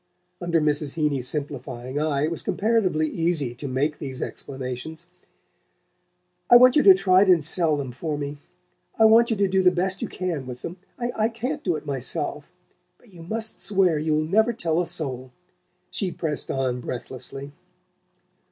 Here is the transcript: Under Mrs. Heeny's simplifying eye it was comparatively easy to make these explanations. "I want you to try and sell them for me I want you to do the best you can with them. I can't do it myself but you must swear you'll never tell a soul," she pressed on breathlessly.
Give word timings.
Under 0.41 0.59
Mrs. 0.59 0.95
Heeny's 0.95 1.27
simplifying 1.27 1.99
eye 2.01 2.23
it 2.23 2.31
was 2.31 2.41
comparatively 2.41 3.07
easy 3.07 3.53
to 3.53 3.67
make 3.67 3.99
these 3.99 4.19
explanations. 4.19 5.05
"I 6.49 6.55
want 6.55 6.75
you 6.75 6.81
to 6.81 6.95
try 6.95 7.21
and 7.21 7.45
sell 7.45 7.77
them 7.77 7.91
for 7.91 8.17
me 8.17 8.39
I 8.97 9.05
want 9.05 9.29
you 9.29 9.35
to 9.35 9.47
do 9.47 9.61
the 9.61 9.69
best 9.69 10.01
you 10.01 10.07
can 10.07 10.47
with 10.47 10.63
them. 10.63 10.77
I 10.97 11.29
can't 11.29 11.63
do 11.63 11.75
it 11.75 11.85
myself 11.85 12.49
but 12.97 13.13
you 13.13 13.21
must 13.21 13.61
swear 13.61 13.99
you'll 13.99 14.25
never 14.25 14.53
tell 14.53 14.81
a 14.81 14.87
soul," 14.87 15.29
she 15.91 16.11
pressed 16.11 16.49
on 16.49 16.81
breathlessly. 16.81 17.51